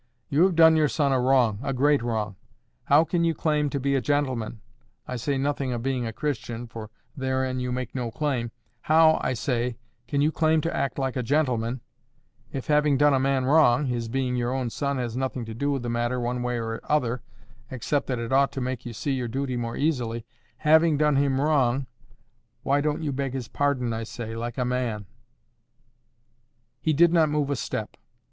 [0.29, 2.35] You have done your son a wrong, a great wrong.
[2.85, 6.89] How can you claim to be a gentleman—I say nothing of being a Christian, for
[7.15, 9.77] therein you make no claim—how, I say,
[10.07, 11.81] can you claim to act like a gentleman,
[12.51, 15.83] if, having done a man wrong—his being your own son has nothing to do with
[15.83, 17.21] the matter one way or other,
[17.69, 21.85] except that it ought to make you see your duty more easily—having done him wrong,
[22.63, 25.05] why don't you beg his pardon, I say, like a man?"
[26.79, 27.97] He did not move a step.